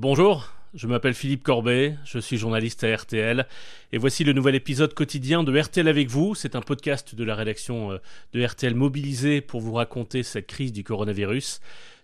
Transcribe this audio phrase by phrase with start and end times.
[0.00, 3.48] Bonjour, je m'appelle Philippe Corbet, je suis journaliste à RTL
[3.90, 6.36] et voici le nouvel épisode quotidien de RTL avec vous.
[6.36, 7.98] C'est un podcast de la rédaction euh,
[8.32, 11.60] de RTL mobilisé pour vous raconter cette crise du coronavirus.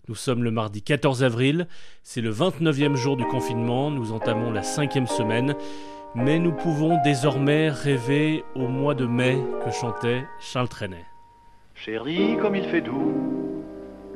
[0.09, 1.69] Nous sommes le mardi 14 avril,
[2.03, 5.55] c'est le 29e jour du confinement, nous entamons la cinquième semaine,
[6.17, 11.05] mais nous pouvons désormais rêver au mois de mai que chantait Charles Trenet.
[11.77, 13.55] Chérie, comme il fait doux,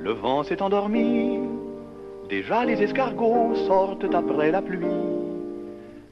[0.01, 1.28] le vent s'est endormi,
[2.29, 4.85] Déjà les escargots sortent après la pluie.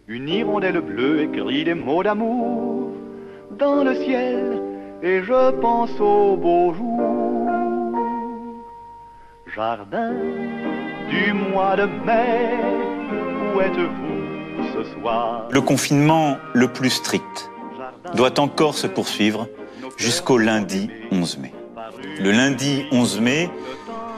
[0.08, 2.90] Une hirondelle bleue écrit des mots d'amour
[3.58, 4.62] dans le ciel
[5.02, 7.50] et je pense au beau jour.
[9.54, 10.12] Jardin
[11.10, 12.50] du mois de mai,
[13.54, 15.48] où êtes-vous ce soir?
[15.50, 17.50] Le confinement le plus strict
[18.14, 19.48] doit encore se poursuivre
[19.98, 21.52] jusqu'au lundi 11 mai.
[22.20, 23.50] Le lundi 11 mai,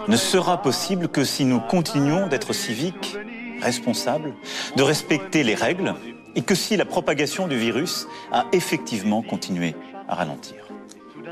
[0.09, 3.17] ne sera possible que si nous continuons d'être civiques,
[3.61, 4.35] responsables,
[4.77, 5.95] de respecter les règles
[6.35, 9.75] et que si la propagation du virus a effectivement continué
[10.09, 10.69] à ralentir.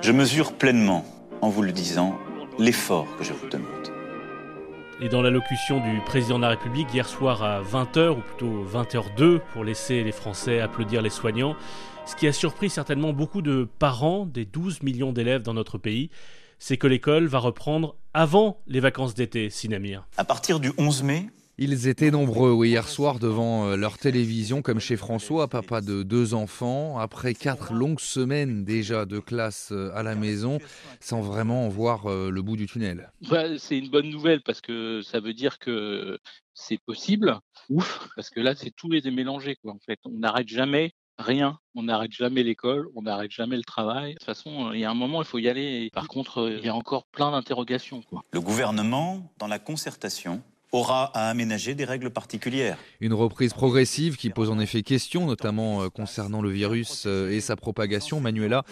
[0.02, 1.04] Je mesure pleinement,
[1.40, 2.18] en vous le disant,
[2.58, 3.70] l'effort que je vous demande.
[5.00, 9.40] Et dans l'allocution du président de la République hier soir à 20h, ou plutôt 20h02,
[9.52, 11.54] pour laisser les Français applaudir les soignants,
[12.06, 16.10] ce qui a surpris certainement beaucoup de parents des 12 millions d'élèves dans notre pays,
[16.58, 20.06] c'est que l'école va reprendre avant les vacances d'été, Sinamir.
[20.16, 21.26] À partir du 11 mai,
[21.58, 26.34] ils étaient nombreux hier soir devant euh, leur télévision, comme chez François, papa de deux
[26.34, 30.58] enfants, après quatre longues semaines déjà de classe euh, à la maison,
[31.00, 33.10] sans vraiment voir euh, le bout du tunnel.
[33.56, 36.18] c'est une bonne nouvelle parce que ça veut dire que
[36.52, 37.38] c'est possible.
[37.70, 39.56] Ouf, parce que là, c'est tous les mélangés.
[39.56, 39.98] Quoi, en fait.
[40.04, 41.58] On n'arrête jamais rien.
[41.74, 44.14] On n'arrête jamais l'école, on n'arrête jamais le travail.
[44.14, 45.90] De toute façon, il y a un moment, il faut y aller.
[45.92, 48.02] Par contre, il y a encore plein d'interrogations.
[48.32, 50.42] Le gouvernement, dans la concertation,
[50.76, 52.78] aura à aménager des règles particulières.
[53.00, 57.40] Une reprise progressive qui pose en effet question, notamment euh, concernant le virus euh, et
[57.40, 58.20] sa propagation.
[58.20, 58.62] Manuela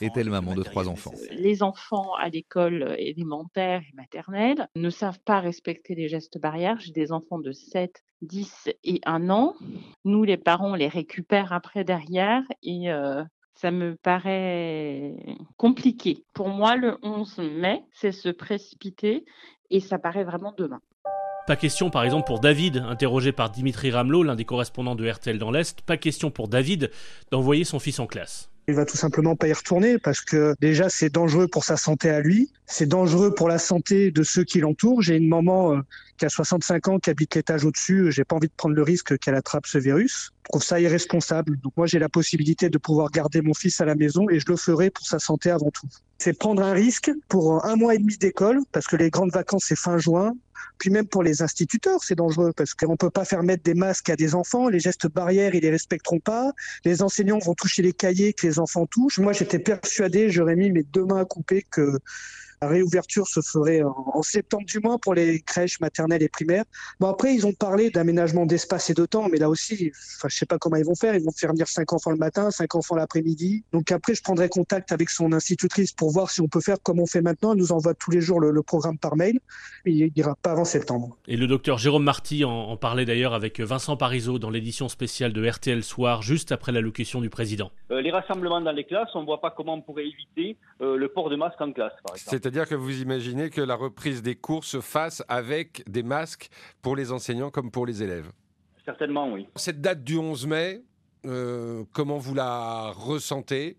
[0.00, 1.12] est-elle maman de trois enfants?
[1.30, 6.78] Les enfants à l'école élémentaire et maternelle ne savent pas respecter les gestes barrières.
[6.80, 9.54] J'ai des enfants de 7, 10 et 1 an.
[10.04, 13.22] Nous, les parents, on les récupère après derrière et euh,
[13.54, 15.14] ça me paraît
[15.56, 16.24] compliqué.
[16.32, 19.24] Pour moi, le 11 mai, c'est se précipiter
[19.70, 20.80] et ça paraît vraiment demain.
[21.46, 25.38] Pas question par exemple pour David, interrogé par Dimitri Ramelot, l'un des correspondants de RTL
[25.38, 26.90] dans l'Est, pas question pour David
[27.32, 28.48] d'envoyer son fils en classe.
[28.68, 32.10] Il va tout simplement pas y retourner parce que déjà c'est dangereux pour sa santé
[32.10, 35.02] à lui, c'est dangereux pour la santé de ceux qui l'entourent.
[35.02, 35.80] J'ai une maman euh,
[36.16, 39.18] qui a 65 ans, qui habite l'étage au-dessus, j'ai pas envie de prendre le risque
[39.18, 40.30] qu'elle attrape ce virus.
[40.44, 41.58] Je trouve ça irresponsable.
[41.58, 44.46] Donc moi j'ai la possibilité de pouvoir garder mon fils à la maison et je
[44.46, 45.88] le ferai pour sa santé avant tout.
[46.18, 49.64] C'est prendre un risque pour un mois et demi d'école parce que les grandes vacances
[49.66, 50.34] c'est fin juin.
[50.78, 53.74] Puis même pour les instituteurs, c'est dangereux parce qu'on ne peut pas faire mettre des
[53.74, 56.52] masques à des enfants, les gestes barrières, ils les respecteront pas,
[56.84, 59.18] les enseignants vont toucher les cahiers que les enfants touchent.
[59.18, 61.98] Moi, j'étais persuadé, j'aurais mis mes deux mains à couper que
[62.62, 66.64] la réouverture se ferait en, septembre du mois pour les crèches maternelles et primaires.
[67.00, 70.36] Bon, après, ils ont parlé d'aménagement d'espace et de temps, mais là aussi, enfin, je
[70.36, 71.14] sais pas comment ils vont faire.
[71.16, 73.64] Ils vont faire venir cinq enfants le matin, cinq enfants l'après-midi.
[73.72, 77.00] Donc après, je prendrai contact avec son institutrice pour voir si on peut faire comme
[77.00, 77.52] on fait maintenant.
[77.52, 79.40] Elle nous envoie tous les jours le, programme par mail.
[79.84, 81.16] Il ira pas avant septembre.
[81.26, 85.44] Et le docteur Jérôme Marty en, parlait d'ailleurs avec Vincent Parisot dans l'édition spéciale de
[85.44, 87.72] RTL Soir, juste après l'allocution du président.
[87.90, 90.96] Euh, les rassemblements dans les classes, on ne voit pas comment on pourrait éviter euh,
[90.96, 92.51] le port de masque en classe, par exemple.
[92.52, 96.50] C'est-à-dire que vous imaginez que la reprise des cours se fasse avec des masques
[96.82, 98.30] pour les enseignants comme pour les élèves
[98.84, 99.46] Certainement, oui.
[99.56, 100.82] Cette date du 11 mai,
[101.24, 103.78] euh, comment vous la ressentez?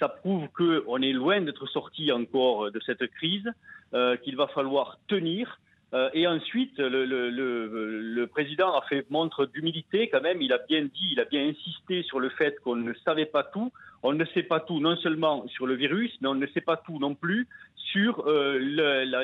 [0.00, 3.48] Ça prouve qu'on est loin d'être sorti encore de cette crise,
[3.94, 5.60] euh, qu'il va falloir tenir.
[5.94, 10.40] Euh, et ensuite, le, président a fait montre d'humilité quand même.
[10.40, 13.42] Il a bien dit, il a bien insisté sur le fait qu'on ne savait pas
[13.44, 13.70] tout
[14.02, 16.76] on ne sait pas tout, non seulement sur le virus, mais on ne sait pas
[16.76, 18.58] tout non plus sur euh,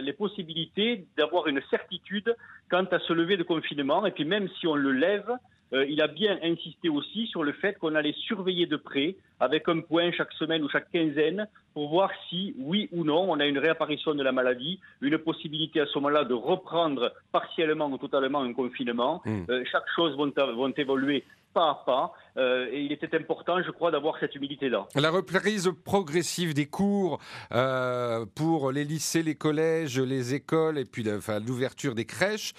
[0.00, 2.36] les possibilités d'avoir une certitude
[2.70, 4.06] quant à ce lever de confinement.
[4.06, 5.30] Et puis même si on le lève,
[5.72, 9.68] euh, il a bien insisté aussi sur le fait qu'on allait surveiller de près, avec
[9.68, 13.46] un point chaque semaine ou chaque quinzaine, pour voir si, oui ou non, on a
[13.46, 18.40] une réapparition de la maladie, une possibilité à ce moment-là de reprendre partiellement ou totalement
[18.40, 19.22] un confinement.
[19.24, 19.42] Mmh.
[19.50, 22.12] Euh, chaque chose vont, vont évoluer pas à pas.
[22.36, 24.86] Euh, et il était important, je crois, d'avoir cette humilité-là.
[24.94, 27.18] La reprise progressive des cours
[27.52, 31.04] euh, pour les lycées, les collèges, les écoles et puis
[31.46, 32.52] l'ouverture des crèches,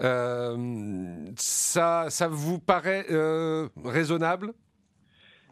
[0.00, 0.56] euh,
[1.36, 3.06] ça, ça vous paraît
[3.84, 4.52] raisonnable?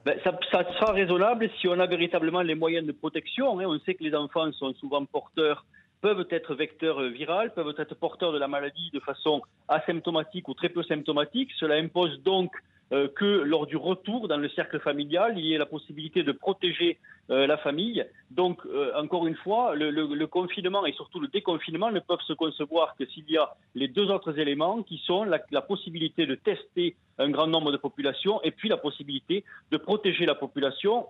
[0.04, 3.60] Ben, ça, sera raisonnable si on a véritablement les moyens de protection.
[3.60, 3.66] Hein.
[3.66, 5.64] On sait que les enfants sont souvent porteurs
[6.00, 10.68] peuvent être vecteurs virales, peuvent être porteurs de la maladie de façon asymptomatique ou très
[10.68, 11.50] peu symptomatique.
[11.58, 12.52] Cela impose donc
[12.92, 16.32] euh, que lors du retour dans le cercle familial, il y ait la possibilité de
[16.32, 16.98] protéger
[17.30, 18.04] euh, la famille.
[18.30, 22.96] Donc, euh, encore une fois, le, confinement et surtout le déconfinement ne peuvent se concevoir
[22.96, 26.96] que s'il y a les deux autres éléments qui sont la, la possibilité de tester
[27.18, 31.06] un grand nombre de populations et puis la possibilité de protéger la population.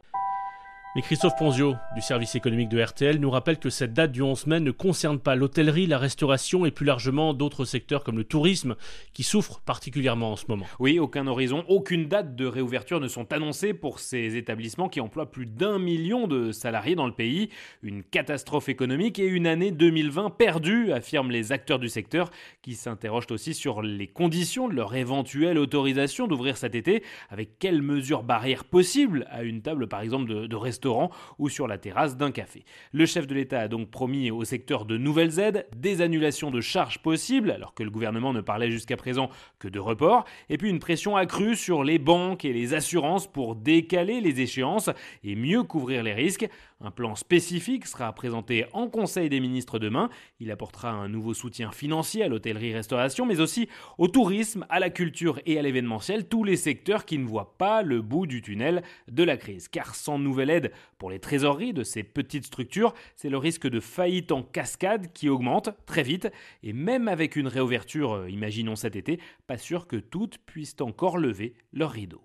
[0.97, 4.47] Mais Christophe Ponzio, du service économique de RTL, nous rappelle que cette date du 11
[4.47, 8.75] mai ne concerne pas l'hôtellerie, la restauration et plus largement d'autres secteurs comme le tourisme
[9.13, 10.65] qui souffrent particulièrement en ce moment.
[10.79, 15.31] Oui, aucun horizon, aucune date de réouverture ne sont annoncées pour ces établissements qui emploient
[15.31, 17.51] plus d'un million de salariés dans le pays.
[17.83, 22.31] Une catastrophe économique et une année 2020 perdue, affirment les acteurs du secteur
[22.63, 27.83] qui s'interrogent aussi sur les conditions de leur éventuelle autorisation d'ouvrir cet été, avec quelles
[27.83, 31.77] mesures barrières possibles à une table par exemple de, de restauration restaurant ou sur la
[31.77, 32.65] terrasse d'un café.
[32.93, 36.61] Le chef de l'État a donc promis au secteur de nouvelles aides, des annulations de
[36.61, 39.29] charges possibles, alors que le gouvernement ne parlait jusqu'à présent
[39.59, 43.57] que de report, et puis une pression accrue sur les banques et les assurances pour
[43.57, 44.91] décaler les échéances
[45.25, 46.49] et mieux couvrir les risques.
[46.81, 50.11] Un plan spécifique sera présenté en Conseil des ministres demain.
[50.39, 55.41] Il apportera un nouveau soutien financier à l'hôtellerie-restauration, mais aussi au tourisme, à la culture
[55.45, 59.25] et à l'événementiel, tous les secteurs qui ne voient pas le bout du tunnel de
[59.25, 59.67] la crise.
[59.67, 60.68] Car sans nouvelle aide
[60.99, 65.29] pour les trésoreries de ces petites structures, c'est le risque de faillite en cascade qui
[65.29, 66.29] augmente très vite.
[66.63, 71.19] Et même avec une réouverture, euh, imaginons cet été, pas sûr que toutes puissent encore
[71.19, 72.23] lever leurs rideaux.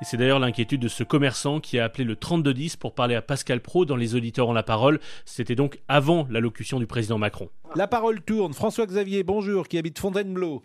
[0.00, 3.22] Et c'est d'ailleurs l'inquiétude de ce commerçant qui a appelé le 3210 pour parler à
[3.22, 5.00] Pascal Pro dans Les auditeurs ont la parole.
[5.24, 7.50] C'était donc avant l'allocution du président Macron.
[7.74, 8.52] La parole tourne.
[8.54, 10.62] François-Xavier, bonjour, qui habite Fontainebleau.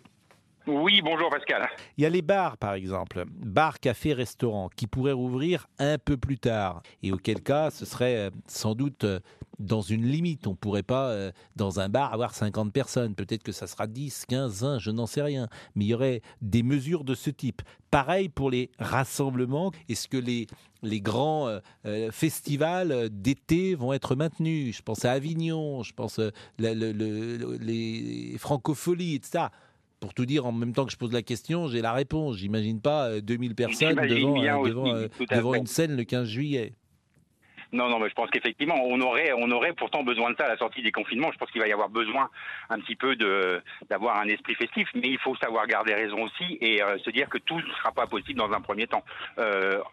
[0.66, 1.68] Oui, bonjour Pascal.
[1.98, 6.16] Il y a les bars, par exemple, bars, cafés, restaurants, qui pourraient rouvrir un peu
[6.16, 6.82] plus tard.
[7.02, 9.20] Et auquel cas, ce serait euh, sans doute euh,
[9.58, 10.46] dans une limite.
[10.46, 13.14] On ne pourrait pas, euh, dans un bar, avoir 50 personnes.
[13.14, 15.48] Peut-être que ça sera 10, 15, 20, je n'en sais rien.
[15.74, 17.60] Mais il y aurait des mesures de ce type.
[17.90, 19.70] Pareil pour les rassemblements.
[19.90, 20.46] Est-ce que les,
[20.82, 21.60] les grands
[22.10, 24.78] festivals d'été vont être maintenus?
[24.78, 29.44] Je pense à Avignon, je pense à les francopholies, etc
[30.04, 32.36] pour tout dire, en même temps que je pose la question, j'ai la réponse.
[32.36, 36.74] J'imagine pas 2000 euh, personnes devant, euh, devant, euh, devant une scène le 15 juillet.
[37.72, 40.48] Non, non, mais je pense qu'effectivement, on aurait, on aurait pourtant besoin de ça à
[40.50, 41.32] la sortie des confinements.
[41.32, 42.28] Je pense qu'il va y avoir besoin
[42.68, 46.58] un petit peu de d'avoir un esprit festif, mais il faut savoir garder raison aussi
[46.60, 49.02] et se dire que tout ne sera pas possible dans un premier temps.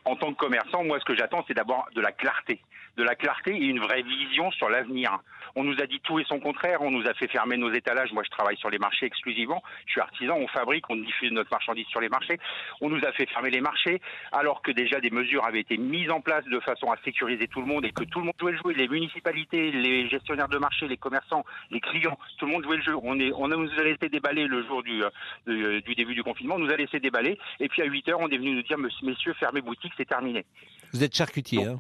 [0.06, 2.60] en tant que commerçant, moi, ce que j'attends, c'est d'abord de la clarté,
[2.98, 5.20] de la clarté et une vraie vision sur l'avenir.
[5.56, 6.82] On nous a dit tout et son contraire.
[6.82, 8.12] On nous a fait fermer nos étalages.
[8.14, 9.62] Moi, je travaille sur les marchés exclusivement.
[9.86, 10.38] Je suis artisan.
[10.38, 12.40] On fabrique, on diffuse notre marchandise sur les marchés.
[12.82, 14.02] On nous a fait fermer les marchés,
[14.32, 17.62] alors que déjà des mesures avaient été mises en place de façon à sécuriser tout
[17.62, 18.72] le monde et que tout le monde jouait le jeu.
[18.76, 22.84] Les municipalités, les gestionnaires de marché, les commerçants, les clients, tout le monde jouait le
[22.84, 22.96] jeu.
[23.02, 26.56] On, est, on nous a laissé déballer le jour du, euh, du début du confinement.
[26.56, 27.38] On nous a laissé déballer.
[27.60, 30.46] Et puis à 8 heures, on est venu nous dire, messieurs, fermez boutique, c'est terminé.
[30.94, 31.80] Vous êtes charcutier, hein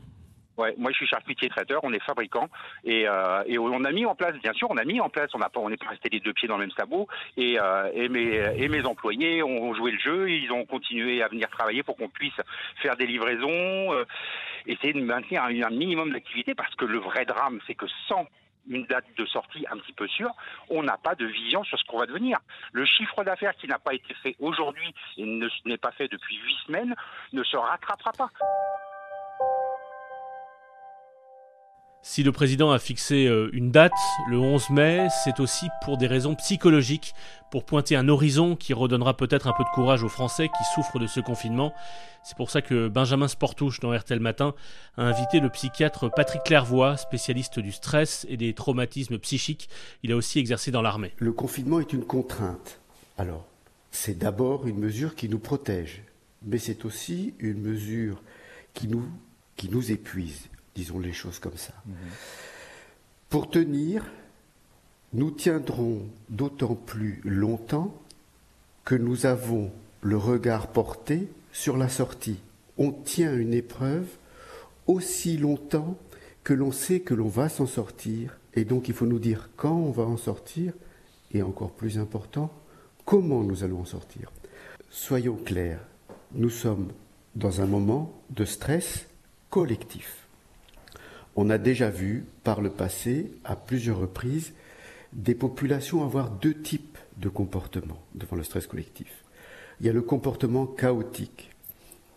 [0.58, 2.50] Ouais, moi je suis charcutier traiteur, on est fabricant
[2.84, 5.30] et, euh, et, on a mis en place, bien sûr, on a mis en place,
[5.34, 7.08] on n'a pas, on n'est pas resté les deux pieds dans le même sabot
[7.38, 11.84] et, euh, et, mes, employés ont joué le jeu, ils ont continué à venir travailler
[11.84, 12.40] pour qu'on puisse
[12.82, 14.04] faire des livraisons, euh,
[14.68, 18.28] essayer de maintenir un, un minimum d'activité parce que le vrai drame, c'est que sans
[18.70, 20.32] une date de sortie un petit peu sûre,
[20.70, 22.40] on n'a pas de vision sur ce qu'on va devenir.
[22.74, 26.38] Le chiffre d'affaires qui n'a pas été fait aujourd'hui et ne n'est pas fait depuis
[26.38, 26.96] huit semaines
[27.34, 28.30] ne se rattrapera pas.
[32.04, 33.94] Si le président a fixé euh, une date,
[34.28, 37.14] le 11 mai, c'est aussi pour des raisons psychologiques,
[37.52, 40.98] pour pointer un horizon qui redonnera peut-être un peu de courage aux Français qui souffrent
[40.98, 41.76] de ce confinement.
[42.24, 44.56] C'est pour ça que Benjamin Sportouche dans RTL Matin
[44.98, 49.70] a invité le psychiatre Patrick Clairvoy, spécialiste du stress et des traumatismes psychiques.
[50.02, 51.14] Il a aussi exercé dans l'armée.
[51.18, 52.80] Le confinement est une contrainte.
[53.20, 53.46] Alors,
[53.92, 56.02] c'est d'abord une mesure qui nous protège,
[56.44, 58.24] mais c'est aussi une mesure
[58.74, 59.06] qui nous,
[59.56, 61.74] qui nous épuise disons les choses comme ça.
[63.30, 64.06] Pour tenir,
[65.14, 67.96] nous tiendrons d'autant plus longtemps
[68.86, 72.40] que nous avons le regard porté sur la sortie.
[72.78, 74.08] On tient une épreuve
[74.88, 75.98] aussi longtemps
[76.44, 79.76] que l'on sait que l'on va s'en sortir, et donc il faut nous dire quand
[79.76, 80.74] on va en sortir,
[81.34, 82.52] et encore plus important,
[83.06, 84.32] comment nous allons en sortir.
[84.90, 85.80] Soyons clairs,
[86.34, 86.92] nous sommes
[87.36, 89.06] dans un moment de stress
[89.50, 90.21] collectif.
[91.36, 94.54] On a déjà vu par le passé, à plusieurs reprises,
[95.14, 99.24] des populations avoir deux types de comportements devant le stress collectif.
[99.80, 101.52] Il y a le comportement chaotique.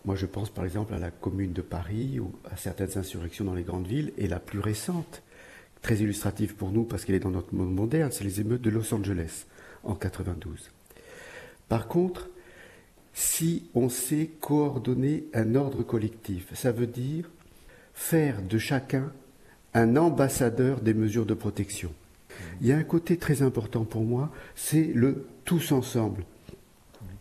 [0.03, 3.55] Moi, je pense par exemple à la commune de Paris ou à certaines insurrections dans
[3.55, 5.23] les grandes villes, et la plus récente,
[5.81, 8.69] très illustrative pour nous parce qu'elle est dans notre monde moderne, c'est les émeutes de
[8.69, 9.45] Los Angeles
[9.83, 10.71] en 92.
[11.69, 12.29] Par contre,
[13.13, 17.29] si on sait coordonner un ordre collectif, ça veut dire
[17.95, 19.11] faire de chacun
[19.73, 21.91] un ambassadeur des mesures de protection.
[22.61, 26.23] Il y a un côté très important pour moi, c'est le tous ensemble.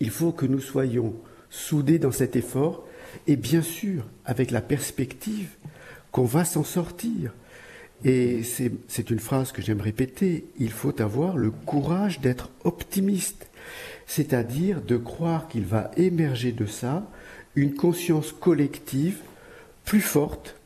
[0.00, 1.14] Il faut que nous soyons
[1.48, 2.86] soudés dans cet effort
[3.26, 5.50] et bien sûr avec la perspective
[6.10, 7.32] qu'on va s'en sortir.
[8.04, 13.46] Et c'est une phrase que j'aime répéter, il faut avoir le courage d'être optimiste,
[14.06, 17.08] c'est-à-dire de croire qu'il va émerger de ça
[17.54, 19.20] une conscience collective
[19.84, 20.56] plus forte,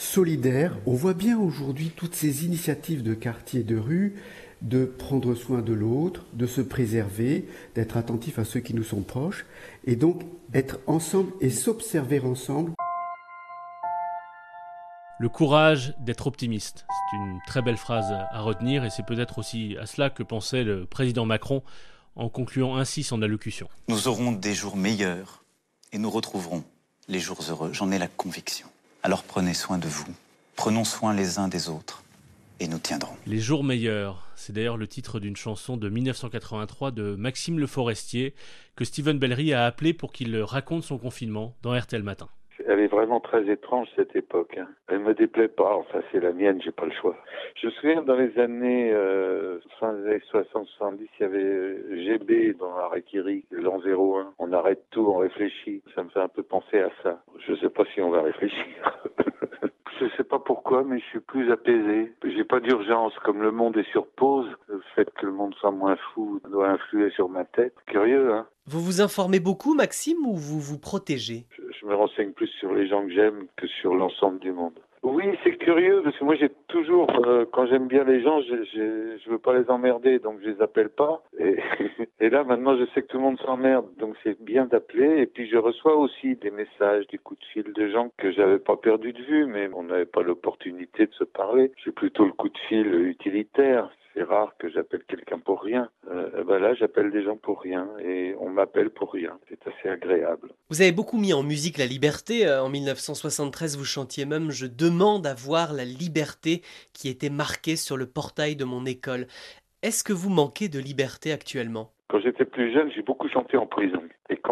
[0.00, 0.76] solidaire.
[0.86, 4.16] On voit bien aujourd'hui toutes ces initiatives de quartier, de rue,
[4.62, 9.02] de prendre soin de l'autre, de se préserver, d'être attentif à ceux qui nous sont
[9.02, 9.44] proches,
[9.84, 10.22] et donc
[10.54, 12.72] être ensemble et s'observer ensemble.
[15.18, 19.76] Le courage d'être optimiste, c'est une très belle phrase à retenir et c'est peut-être aussi
[19.78, 21.62] à cela que pensait le président Macron
[22.16, 23.68] en concluant ainsi son allocution.
[23.88, 25.44] Nous aurons des jours meilleurs
[25.92, 26.64] et nous retrouverons
[27.08, 28.66] les jours heureux, j'en ai la conviction.
[29.02, 30.04] Alors prenez soin de vous,
[30.56, 32.02] prenons soin les uns des autres
[32.60, 33.16] et nous tiendrons.
[33.26, 38.34] Les jours meilleurs, c'est d'ailleurs le titre d'une chanson de 1983 de Maxime Le Forestier
[38.76, 42.28] que Steven Bellery a appelé pour qu'il raconte son confinement dans RTL Matin.
[42.66, 44.56] Elle est vraiment très étrange cette époque.
[44.58, 44.68] Hein.
[44.88, 45.74] Elle me déplaît pas.
[45.76, 47.16] Enfin, c'est la mienne, j'ai pas le choix.
[47.56, 51.42] Je me souviens dans les années euh, fin des années 60, 70, il y avait
[51.42, 54.32] euh, GB dans Arrêt Kiri, l'an 01.
[54.38, 55.82] On arrête tout, on réfléchit.
[55.94, 57.22] Ça me fait un peu penser à ça.
[57.46, 58.64] Je sais pas si on va réfléchir.
[60.00, 62.14] Je sais pas pourquoi, mais je suis plus apaisé.
[62.24, 63.12] J'ai pas d'urgence.
[63.22, 66.70] Comme le monde est sur pause, le fait que le monde soit moins fou doit
[66.70, 67.74] influer sur ma tête.
[67.86, 71.44] Curieux, hein Vous vous informez beaucoup, Maxime, ou vous vous protégez?
[71.70, 74.78] Je, me renseigne plus sur les gens que j'aime que sur l'ensemble du monde.
[75.02, 78.64] Oui, c'est curieux parce que moi j'ai toujours, euh, quand j'aime bien les gens, je,
[79.24, 81.22] je, veux pas les emmerder, donc je les appelle pas.
[81.38, 81.56] Et,
[82.20, 85.22] et là maintenant je sais que tout le monde s'emmerde, donc c'est bien d'appeler.
[85.22, 88.58] Et puis je reçois aussi des messages, des coups de fil de gens que j'avais
[88.58, 91.72] pas perdu de vue, mais on n'avait pas l'opportunité de se parler.
[91.82, 93.90] J'ai plutôt le coup de fil utilitaire.
[94.14, 95.88] C'est rare que j'appelle quelqu'un pour rien.
[96.10, 99.38] Euh, ben là, j'appelle des gens pour rien et on m'appelle pour rien.
[99.48, 100.50] C'est assez agréable.
[100.68, 102.46] Vous avez beaucoup mis en musique la liberté.
[102.46, 106.62] Euh, En 1973, vous chantiez même Je demande à voir la liberté
[106.92, 109.26] qui était marquée sur le portail de mon école.
[109.82, 111.92] Est-ce que vous manquez de liberté actuellement?
[112.08, 114.02] Quand j'étais plus jeune, j'ai beaucoup chanté en prison.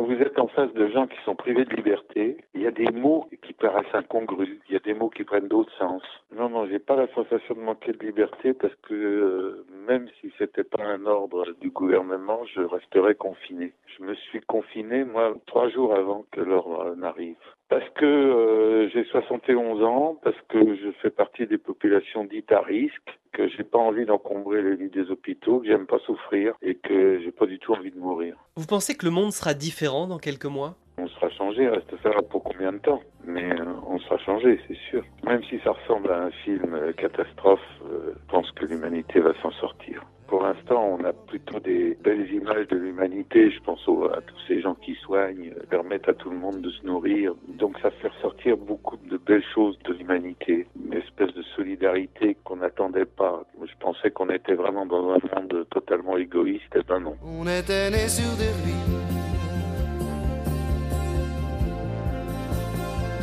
[0.08, 2.90] Vous êtes en face de gens qui sont privés de liberté, il y a des
[2.90, 6.00] mots qui paraissent incongrus, il y a des mots qui prennent d'autres sens.
[6.34, 10.32] Non, non, j'ai pas la sensation de manquer de liberté parce que euh, même si
[10.38, 13.74] c'était pas un ordre du gouvernement, je resterais confiné.
[13.98, 17.36] Je me suis confiné, moi, trois jours avant que l'ordre n'arrive.
[17.68, 22.60] Parce que euh, j'ai 71 ans, parce que je fais partie des populations dites à
[22.60, 26.74] risque, que j'ai pas envie d'encombrer les lits des hôpitaux, que j'aime pas souffrir et
[26.76, 28.36] que j'ai pas du tout envie de mourir.
[28.56, 30.76] Vous pensez que le monde sera différent dans quelques mois?
[30.96, 33.00] On sera changé, reste à savoir pour combien de temps?
[33.24, 35.04] Mais euh, on sera changé, c'est sûr.
[35.24, 39.32] Même si ça ressemble à un film euh, catastrophe, euh, je pense que l'humanité va
[39.40, 40.02] s'en sortir.
[40.28, 43.50] Pour l'instant, on a plutôt des belles images de l'humanité.
[43.50, 43.80] Je pense
[44.14, 47.32] à tous ces gens qui soignent, euh, permettent à tout le monde de se nourrir.
[47.48, 50.66] Donc ça fait ressortir beaucoup de belles choses de l'humanité.
[50.84, 53.42] Une espèce de solidarité qu'on n'attendait pas.
[53.62, 56.74] Je pensais qu'on était vraiment dans un monde totalement égoïste.
[56.76, 57.16] Eh ben non.
[57.24, 58.52] On était nés sur des.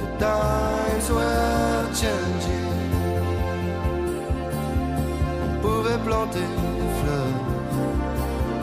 [0.01, 2.65] The times were changing.
[5.43, 6.74] On pouvait planter.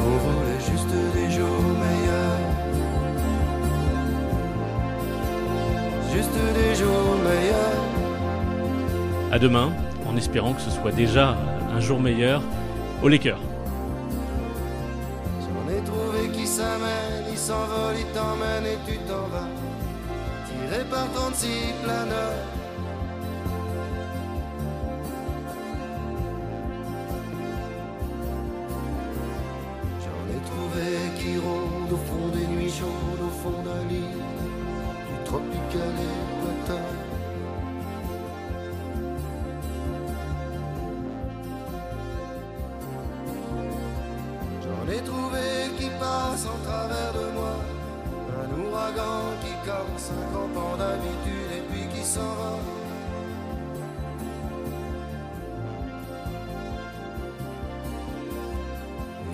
[0.05, 2.39] On voulait juste des jours meilleurs.
[6.13, 7.83] Juste des jours meilleurs.
[9.31, 9.71] À demain,
[10.07, 11.37] en espérant que ce soit déjà
[11.75, 12.43] un jour meilleur
[13.03, 13.41] au Lakers.
[15.41, 19.49] J'en ai trouvé qui s'amènent, ils s'envolent, ils t'emmènent et tu t'en vas.
[20.47, 21.49] Tiré par 36
[21.83, 22.45] planeurs.
[32.87, 34.15] Au fond d'un lit
[35.09, 36.93] du tropical équateur.
[44.63, 45.47] J'en ai trouvé
[45.79, 47.55] qui passent en travers de moi.
[48.43, 52.59] Un ouragan qui 50 ans d'habitude et puis qui s'en va.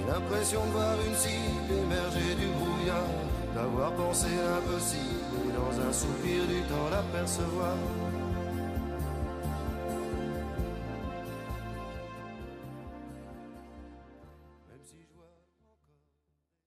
[0.09, 6.47] L'impression de voir une cible émerger du brouillard, d'avoir pensé l'impossible et dans un soupir
[6.47, 7.77] du temps l'apercevoir.